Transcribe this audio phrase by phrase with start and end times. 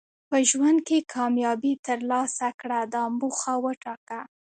[0.29, 4.19] په ژوند کې کامیابي ترلاسه کړه دا موخه وټاکه.